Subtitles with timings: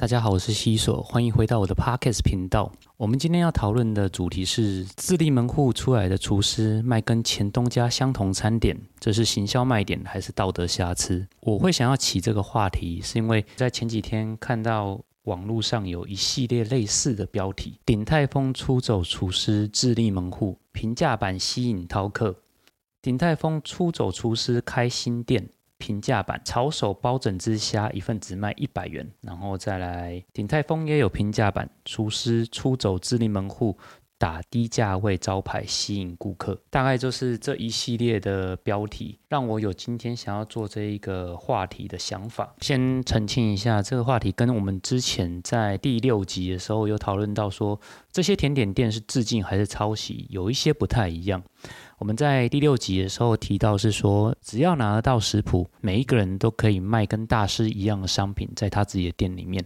[0.00, 2.70] 大家好，我是西索，欢迎回到我的 Podcast 频道。
[2.96, 11.26] 我们今天要讨论的主题是自立门户出来的厨师卖跟前东家相同餐点，这是行销卖点还是道德瑕疵？
[11.40, 22.34] 我会想要起这个话题，是因为在前几天看到网络上有一系列类似的标题：鼎泰丰出走厨师自立门户，平价版吸引饕客；
[23.02, 25.48] 鼎泰丰出走厨师开新店。
[25.78, 29.08] 平价版炒手包整只虾，一份只卖一百元。
[29.20, 33.78] 然后再来，鼎泰丰也有平价版，厨师出走自立门户，
[34.18, 36.60] 打低价位招牌吸引顾客。
[36.68, 42.54] 大概就是这一系列的标题，让我有今天想要做这一个话题的想法。
[42.62, 47.78] 先澄清一下，这个话题跟我们之前在第六集的时候有讨论到说，
[48.10, 51.42] 这些甜点店是致敬还是抄袭，有一些不太一样。
[51.98, 59.62] 我们在第六集的时候提到，是说只要拿得到食谱，每一个人都可以卖跟大师一样的商品，在他自己的店里面。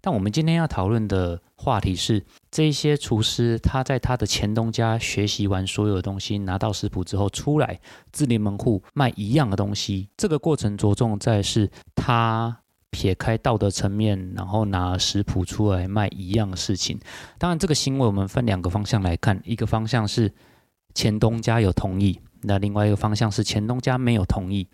[0.00, 7.78] 但我们今天要讨论的话题是，这些厨师他在他的前东家学习完所有的东西，拿到食谱之后出来
[8.10, 10.08] 自立门户卖卖一样的东西。
[10.16, 12.58] 这个过程着重在是他
[12.90, 16.98] 撇开道德层面，然后拿食谱出来卖一样的事情。
[17.38, 20.32] 当然，这个行为我们分两个方向来看，一个方向是。
[20.94, 24.66] 前东家有同意，那另外一个方向是前东家没有同意。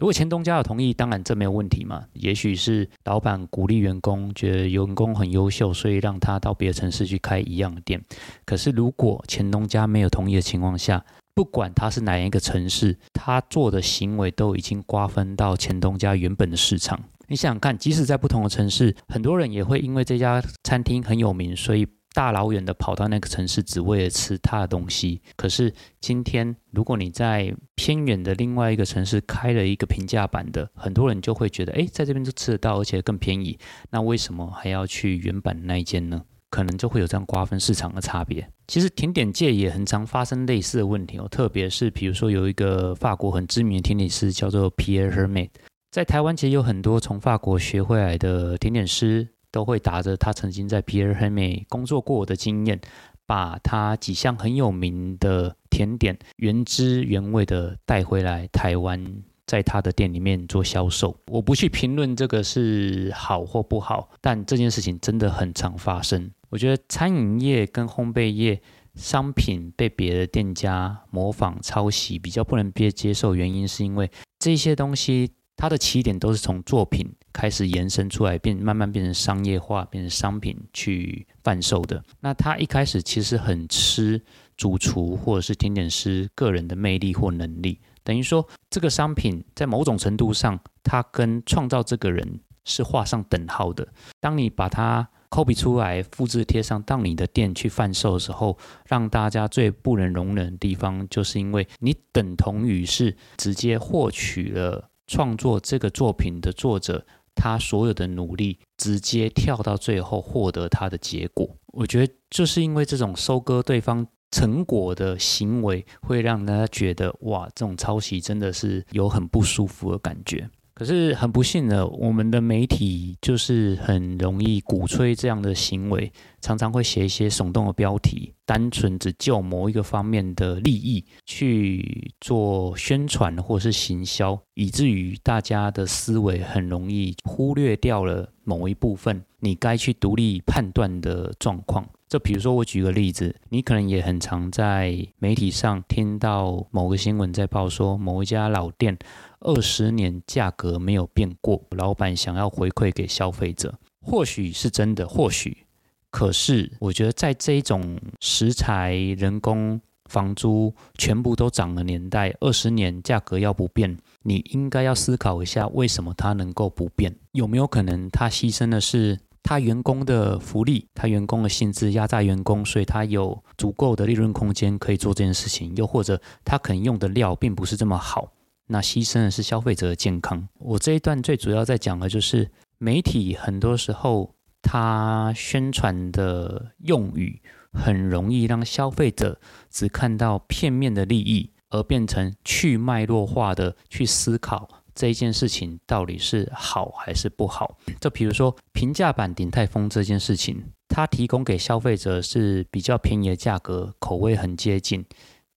[0.00, 2.02] 如果前东家有同意，当然这没有问题嘛。
[2.12, 8.02] 也许是老板鼓励员工，觉得员工很优秀，所以让他到别的城市去开一样的店。
[8.44, 11.04] 可是如果前东家没有同意的情况下，
[11.40, 17.02] 不管他是哪一个城市，他做的行为都已经瓜分到前东家原本的市场。
[17.28, 21.88] 你想想看，即使在不同的城市，很多人也会因为这家餐厅很有名，所以。
[22.12, 25.22] 大老远的跑到那个城市，只为了吃他的东西。
[25.36, 33.56] 可是今天，如果你在偏远的另外一个城市开了一个平价版的，很多人就会觉得，哎，在这边就吃得到，而且更便宜。
[33.92, 36.24] 那为什么还要去原版那一间呢？
[36.50, 38.46] 可能就会有这样瓜分市场的差别。
[38.66, 45.48] 其实甜点界也很常发生类似的问题哦，特别是比如说有一个法国很知名的甜点师叫做 Pierre Hermé，
[45.90, 49.28] 在台湾其实有很多从法国学回来的甜点师。
[49.52, 52.80] 都会打着他曾经在 Pierre Hermé 工作过的经验，
[53.26, 59.04] 把他几项很有名的甜点原汁原味的带回来台湾，
[59.48, 61.18] 在他的店里面做销售。
[61.26, 66.30] 我不去评论这个是好或不好，但这件事情真的很常发生。
[66.50, 68.60] 我觉得餐饮业跟烘焙业
[68.94, 75.32] 商品被别的店家模仿抄袭比较不能被接受，原因是因为这些东西。
[75.56, 82.02] 它的起点都是从作品开始延伸出来，变慢慢变成商业化，变成商品去贩售的。
[82.20, 84.18] 那它一开始其实很吃
[84.56, 93.86] 主厨或者是甜点师个人的魅力或能力，等于说这个商品在某种程度上，它跟创造这个人是画上等号的。
[94.18, 104.88] 当你把它 copy 出来，复制贴上到你的店去贩售的时候，让大家最不能容忍的地方，就是因为你等同于是直接获取了。
[105.06, 107.04] 创作这个作品的作者，
[107.34, 111.48] 他所有的努力直接跳到最后获得他的结果。
[111.72, 120.48] 我觉得就是因为这种收割对方成果的行为，会让大家觉得哇，这种抄袭真的是有很不舒服的感觉。
[120.80, 126.10] 可是很不幸的，我们的媒体就是很容易鼓吹这样的行为，
[126.40, 141.86] 常常会写一些耸动的标题，单纯只就某一个方面的利益去做宣传或是行销，以至于大家的思维很容易忽略掉了某一部分你该去独立判断的状况。
[142.08, 148.98] 就比如说，我举个例子，你可能也很常在媒体上听到某个新闻在报说某一家老店。
[149.40, 155.66] 二十年价格没有变过，老板想要回馈给消费者，或许是真的，或许。
[156.10, 167.14] 可是我觉得，在这种食材、人工、房租全部都涨的年代，二十年价格要不变，你应该要思考一下，为什么它能够不变？
[167.32, 175.74] 有没有可能它牺牲的是他员工的福利，他员工的薪资压榨员工，所以他有足够的利润空间可以做这件事情？
[175.76, 178.32] 又或者他可能用的料并不是这么好？
[178.72, 180.48] 那牺牲的是消费者的健康。
[180.58, 184.32] 我这一段最主要在讲的就是媒体很多时候
[184.62, 189.40] 它宣传的用语很容易让消费者
[189.70, 197.76] 只看到片面的利益，而变成去脉络化的去思考这一件事情到底是好还是不好。
[198.00, 205.04] 就比如说平价版鼎泰丰这件事情，它提供给消费者是比较便宜的价格，口味很接近。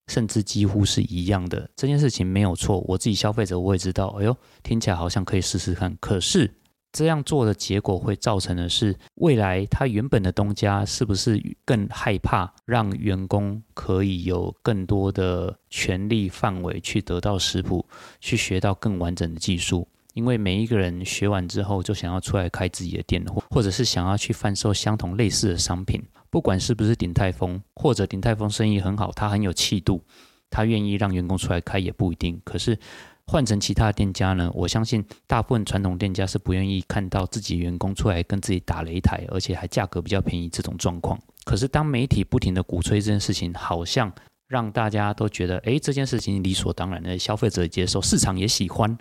[0.06, 2.80] 甚至几乎是一样的，这件事情没有错。
[2.86, 5.96] 我自己消费者我也知道，哎呦，听起来好像可以试试看。
[6.00, 6.52] 可是
[6.92, 17.84] 这样做的结果会造成的是，未来他原本的东家是不是更害怕让员工可以有更多的权利范围去得到食谱，
[18.20, 19.88] 去学到更完整的技术？
[20.14, 30.02] 因为每一个人学完之后，就想要出来开自己的店，或或者是想要去贩售相同类似的商品，不管是不是鼎泰丰，或者鼎泰丰生意很好，他很有气度，
[30.48, 32.40] 他愿意让员工出来开也不一定。
[32.44, 32.78] 可是。
[33.26, 34.50] 换成其他的店家呢？
[34.52, 41.18] 我相信大部分传统店家是不愿意看到自己员工出来跟自己打擂台，而且还价格比较便宜这种状况。
[41.46, 44.12] 可是当媒体不停的鼓吹这件事情，好像
[44.46, 48.94] 让大家都觉得，哎，这件事情理所当然的，消费者接受，市场也喜欢，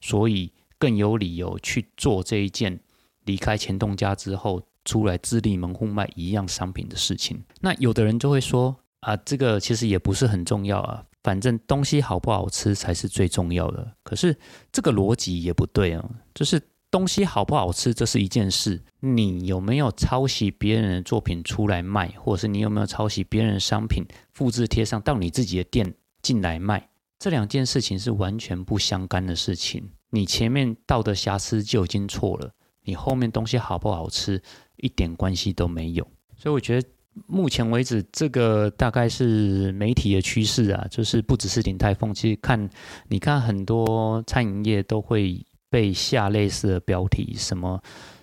[0.00, 2.80] 所以更有理由去做这一件
[3.24, 7.42] 离开前东家之后出来自立门户卖一样商品的事情。
[7.60, 11.04] 那有的人就会说，啊，这个其实也不是很重要啊。
[11.22, 13.92] 反正东西好不好吃才是最重要的。
[14.02, 14.36] 可是
[14.70, 16.04] 这个逻辑也不对啊，
[16.34, 16.60] 就是
[16.90, 29.88] 东西好不好吃这是一件事，你有没有抄袭别人的作品出来卖，或者是你有没有抄袭别人的商品复制贴上到你自己的店进来卖，这两件事情是完全不相干的事情。
[30.14, 32.50] 你前面道德瑕疵就已经错了，
[32.84, 34.40] 你后面东西好不好吃
[34.76, 36.06] 一点关系都没有。
[36.36, 36.88] 所以我觉得。
[37.28, 42.68] 目前为止，这个大概是媒体的趋势啊，就是不只是鼎泰丰，其实看
[43.06, 45.40] 你看很多餐饮业都会
[45.70, 47.80] 被下类似的标题，什么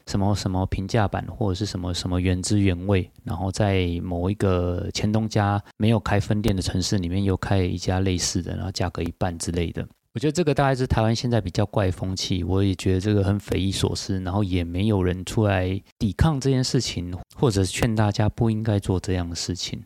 [0.08, 9.88] 什么什么平价版，或者是什么什么原汁原味，然后在某一个前东家没有开分店的城市里面又开一家类似的，然后价格一半之类的。
[10.14, 19.82] 我觉得这个大概是台湾现在比较怪风气，我也觉得这个很匪夷所思，然后也没有人出来抵抗这件事情，或者是劝大家不应该做这样的事情。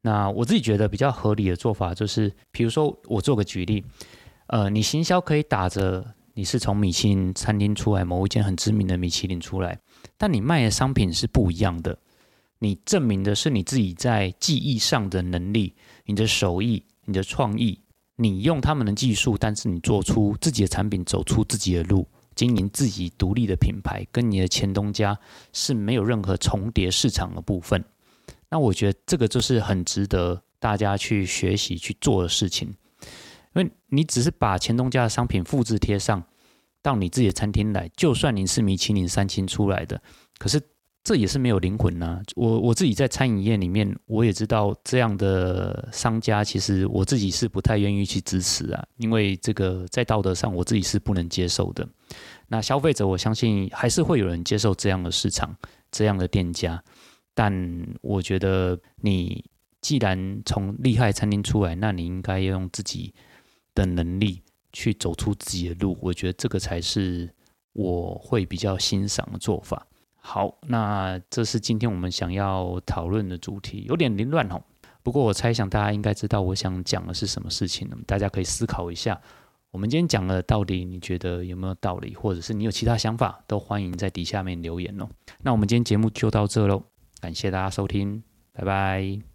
[0.00, 3.84] 那我自己觉得比较合理的做法就是，比如说我做个举例，
[4.46, 9.78] 呃，你行销可以打着你是从米其林餐厅出来，某一间很知名的米其林出来，
[10.16, 11.98] 但你卖的商品是不一样的，
[12.60, 15.74] 你证明的是你自己在技艺上的能力，
[16.06, 17.78] 你的手艺，你的创意。
[18.20, 22.04] 你用他们的技术，但是你做出自己的产品，走出自己的路，
[22.34, 25.16] 经营自己独立的品牌，跟你的前东家
[25.52, 27.84] 是没有任何重叠市场的部分。
[28.50, 32.68] 那我觉得这个就是很值得大家去学习去做的事情，
[33.54, 36.20] 因为你只是把前东家的商品复制贴上
[36.82, 40.02] 到你自己的餐厅来，就算你是米其林三星出来的，
[40.38, 40.60] 可是。
[41.04, 42.20] 这也是没有灵魂呐！
[42.36, 51.88] 我我自己在餐饮业里面，我也知道这样的商家，其实我自己是不太愿意去支持啊，因为这个在道德上我自己是不能接受的。
[52.46, 55.56] 那消费者，我相信还是会有人接受这样的市场、
[55.90, 56.82] 这样的店家，
[57.32, 59.42] 但我觉得你
[59.80, 63.14] 既然从厉害餐厅出来，那你应该要用自己
[63.74, 64.42] 的能力
[64.74, 65.96] 去走出自己的路。
[66.02, 67.32] 我觉得这个才是
[67.72, 69.86] 我会比较欣赏的做法。
[70.30, 74.60] 好，那这是今天我们想要讨论的主题，有点凌乱哦。
[75.02, 79.18] 不过我猜想大家应该知道我想讲的是什么事情，大家可以思考一下。
[79.70, 85.08] 我们今天讲的到底你觉得有没有道理，或者是你有其他想法，都欢迎在底下面留言哦。
[85.40, 86.82] 那我们今天节目就到这喽，
[87.22, 88.22] 感谢大家收听，
[88.52, 89.28] 拜拜。